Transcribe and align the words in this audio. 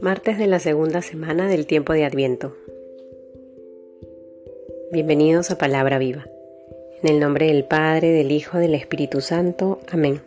Martes 0.00 0.38
de 0.38 0.46
la 0.46 0.58
segunda 0.58 1.02
semana 1.02 1.48
del 1.48 1.66
tiempo 1.66 1.92
de 1.92 2.04
Adviento. 2.04 2.56
Bienvenidos 4.92 5.50
a 5.50 5.58
Palabra 5.58 5.98
Viva. 5.98 6.26
En 7.02 7.10
el 7.10 7.20
nombre 7.20 7.46
del 7.46 7.64
Padre, 7.64 8.10
del 8.10 8.32
Hijo, 8.32 8.58
del 8.58 8.74
Espíritu 8.74 9.20
Santo. 9.20 9.80
Amén. 9.90 10.20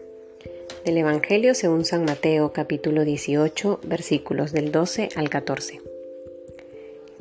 Del 0.86 0.98
Evangelio 0.98 1.54
según 1.54 1.86
San 1.86 2.05
Mateo 2.05 2.54
capítulo 2.54 3.05
18 3.05 3.82
versículos 3.84 4.52
del 4.52 4.71
12 4.71 5.09
al 5.16 5.30
14. 5.30 5.82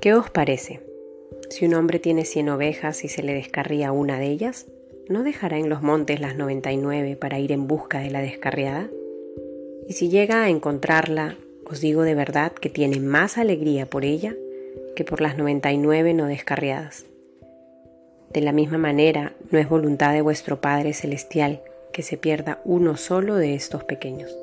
¿Qué 0.01 0.15
os 0.15 0.31
parece? 0.31 0.81
Si 1.51 1.67
un 1.67 1.75
hombre 1.75 1.99
tiene 1.99 2.25
cien 2.25 2.49
ovejas 2.49 3.05
y 3.05 3.09
se 3.09 3.23
le 3.23 3.35
descarría 3.35 3.93
una 3.93 4.19
de 4.19 4.27
ellas, 4.27 4.67
¿no 5.09 5.23
dejará 5.23 5.59
en 5.59 5.69
los 5.69 5.83
montes 5.83 6.21
las 6.21 6.37
99 6.37 7.17
para 7.17 7.39
ir 7.39 7.53
en 7.53 7.67
busca 7.67 8.01
de 8.01 8.11
la 8.11 8.21
descarriada? 8.21 8.89
Y 9.89 9.95
si 9.95 10.09
llega 10.09 10.45
a 10.45 10.51
encontrarla, 10.51 11.37
os 11.65 11.81
digo 11.81 12.03
de 12.03 12.15
verdad 12.15 12.53
que 12.53 12.71
tiene 12.71 13.01
más 13.01 13.39
alegría 13.39 13.87
por 13.87 14.05
ella 14.05 14.35
que 14.95 15.05
por 15.05 15.21
las 15.21 15.37
99 15.37 16.15
no 16.15 16.27
descarriadas. 16.27 17.07
De 18.33 18.41
la 18.41 18.53
misma 18.53 18.79
manera, 18.79 19.35
no 19.51 19.59
es 19.59 19.69
voluntad 19.69 20.13
de 20.13 20.23
vuestro 20.23 20.61
Padre 20.61 20.93
Celestial 20.93 21.63
que 21.93 22.03
se 22.03 22.17
pierda 22.17 22.61
uno 22.65 22.97
solo 22.97 23.37
de 23.37 23.55
estos 23.55 23.83
pequeños. 23.85 24.37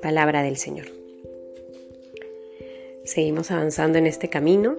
Palabra 0.00 0.42
del 0.42 0.56
Señor. 0.56 0.86
Seguimos 3.04 3.50
avanzando 3.50 3.98
en 3.98 4.06
este 4.06 4.28
camino 4.28 4.76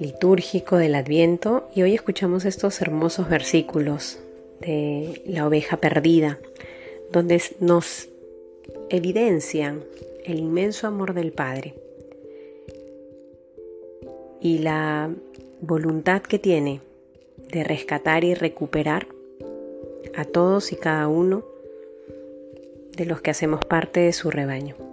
litúrgico 0.00 0.76
del 0.76 0.94
Adviento 0.94 1.68
y 1.74 1.82
hoy 1.82 1.94
escuchamos 1.94 2.44
estos 2.44 2.80
hermosos 2.80 3.28
versículos 3.28 4.18
de 4.60 5.22
la 5.26 5.46
oveja 5.46 5.76
perdida, 5.78 6.38
donde 7.12 7.42
nos 7.60 8.08
evidencian 8.90 9.84
el 10.24 10.38
inmenso 10.38 10.86
amor 10.86 11.14
del 11.14 11.32
Padre 11.32 11.74
y 14.40 14.58
la 14.58 15.10
voluntad 15.60 16.22
que 16.22 16.38
tiene 16.38 16.80
de 17.50 17.64
rescatar 17.64 18.24
y 18.24 18.34
recuperar 18.34 19.08
a 20.14 20.24
todos 20.24 20.72
y 20.72 20.76
cada 20.76 21.08
uno 21.08 21.44
de 22.96 23.06
los 23.06 23.20
que 23.20 23.30
hacemos 23.30 23.64
parte 23.64 24.00
de 24.00 24.12
su 24.12 24.30
rebaño. 24.30 24.87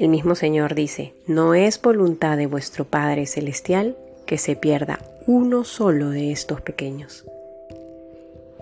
El 0.00 0.08
mismo 0.08 0.34
Señor 0.34 0.74
dice, 0.74 1.12
no 1.26 1.52
es 1.52 1.78
voluntad 1.82 2.38
de 2.38 2.46
vuestro 2.46 2.86
Padre 2.86 3.26
Celestial 3.26 3.98
que 4.24 4.38
se 4.38 4.56
pierda 4.56 4.98
uno 5.26 5.62
solo 5.62 6.08
de 6.08 6.32
estos 6.32 6.62
pequeños. 6.62 7.26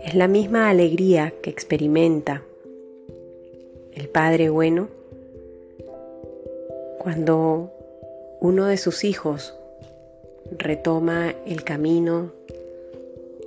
Es 0.05 0.17
la 0.17 0.27
misma 0.27 0.69
alegría 0.69 1.33
que 1.41 1.49
experimenta 1.51 2.43
el 3.93 4.09
Padre 4.09 4.49
bueno, 4.49 4.89
cuando 6.99 7.71
uno 8.41 8.67
de 8.67 8.77
sus 8.77 9.05
hijos 9.05 9.55
retoma 10.51 11.37
el 11.47 11.63
camino 11.63 12.33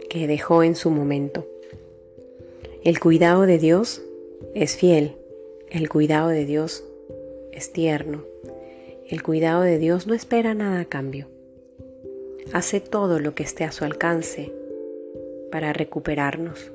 que 0.09 0.27
dejó 0.27 0.63
en 0.63 0.77
su 0.77 0.91
momento. 0.91 1.45
El 2.85 3.01
cuidado 3.01 3.41
de 3.41 3.57
Dios 3.57 4.01
es 4.53 4.77
fiel, 4.77 5.17
el 5.69 5.89
cuidado 5.89 6.29
de 6.29 6.45
Dios 6.45 6.85
es 7.51 7.71
tierno, 7.73 8.23
el 9.11 9.23
cuidado 9.23 9.61
de 9.61 9.77
Dios 9.77 10.07
no 10.07 10.13
espera 10.13 10.53
nada 10.53 10.79
a 10.79 10.85
cambio. 10.85 11.27
Hace 12.53 12.79
todo 12.79 13.19
lo 13.19 13.35
que 13.35 13.43
esté 13.43 13.65
a 13.65 13.73
su 13.73 13.83
alcance 13.83 14.53
para 15.51 15.73
recuperarnos. 15.73 16.71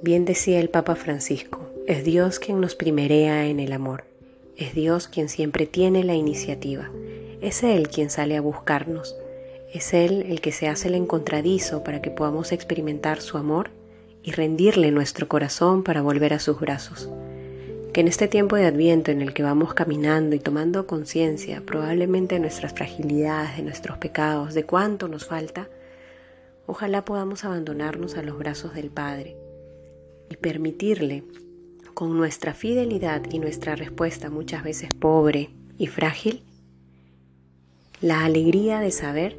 Bien 0.00 0.24
decía 0.24 0.60
el 0.60 0.70
Papa 0.70 0.94
Francisco, 0.94 1.68
es 1.88 2.04
Dios 2.04 2.38
quien 2.38 2.60
nos 2.60 2.76
primerea 2.76 3.46
en 3.46 3.58
el 3.58 3.72
amor. 3.72 4.04
Es 4.56 4.72
Dios 4.72 5.08
quien 5.08 5.28
siempre 5.28 5.66
tiene 5.66 6.04
la 6.04 6.14
iniciativa. 6.14 6.92
Es 7.40 7.64
Él 7.64 7.88
quien 7.88 8.08
sale 8.08 8.36
a 8.36 8.40
buscarnos. 8.40 9.16
Es 9.74 9.92
Él 9.94 10.26
el 10.28 10.40
que 10.40 10.52
se 10.52 10.68
hace 10.68 10.86
el 10.86 10.94
encontradizo 10.94 11.82
para 11.82 12.00
que 12.00 12.12
podamos 12.12 12.52
experimentar 12.52 13.20
su 13.20 13.36
amor 13.36 13.70
y 14.22 14.30
rendirle 14.30 14.92
nuestro 14.92 15.26
corazón 15.26 15.82
para 15.82 16.02
volver 16.02 16.34
a 16.34 16.38
sus 16.38 16.60
brazos. 16.60 17.10
Que 17.92 18.02
en 18.02 18.08
este 18.08 18.28
tiempo 18.28 18.56
de 18.56 18.66
adviento 18.66 19.10
en 19.10 19.22
el 19.22 19.32
que 19.32 19.42
vamos 19.42 19.74
caminando 19.74 20.36
y 20.36 20.38
tomando 20.38 20.86
conciencia 20.86 21.62
probablemente 21.64 22.34
de 22.34 22.40
nuestras 22.40 22.72
fragilidades, 22.72 23.56
de 23.56 23.62
nuestros 23.62 23.98
pecados, 23.98 24.54
de 24.54 24.64
cuánto 24.64 25.08
nos 25.08 25.24
falta, 25.24 25.68
ojalá 26.66 27.04
podamos 27.04 27.44
abandonarnos 27.44 28.16
a 28.16 28.22
los 28.22 28.38
brazos 28.38 28.74
del 28.74 28.90
Padre 28.90 29.36
y 30.30 30.36
permitirle 30.36 31.24
con 31.94 32.16
nuestra 32.16 32.54
fidelidad 32.54 33.22
y 33.30 33.38
nuestra 33.38 33.74
respuesta 33.74 34.30
muchas 34.30 34.62
veces 34.62 34.92
pobre 34.94 35.50
y 35.78 35.86
frágil, 35.86 36.42
la 38.00 38.24
alegría 38.24 38.80
de 38.80 38.90
saber 38.90 39.36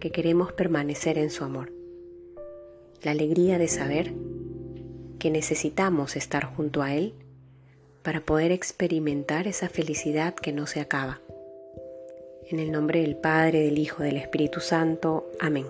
que 0.00 0.10
queremos 0.10 0.52
permanecer 0.52 1.18
en 1.18 1.30
su 1.30 1.44
amor, 1.44 1.72
la 3.02 3.10
alegría 3.10 3.58
de 3.58 3.68
saber 3.68 4.14
que 5.18 5.30
necesitamos 5.30 6.16
estar 6.16 6.44
junto 6.44 6.80
a 6.82 6.94
Él 6.94 7.14
para 8.04 8.20
poder 8.20 8.52
experimentar 8.52 9.48
esa 9.48 9.68
felicidad 9.68 10.34
que 10.34 10.52
no 10.52 10.66
se 10.66 10.80
acaba. 10.80 11.20
En 12.48 12.60
el 12.60 12.70
nombre 12.70 13.00
del 13.00 13.16
Padre, 13.16 13.60
del 13.60 13.78
Hijo, 13.78 14.02
del 14.02 14.18
Espíritu 14.18 14.60
Santo. 14.60 15.26
Amén. 15.40 15.66